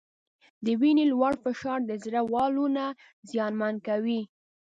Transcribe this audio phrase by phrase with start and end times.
[0.65, 2.83] د وینې لوړ فشار د زړه والونه
[3.29, 4.21] زیانمن کوي.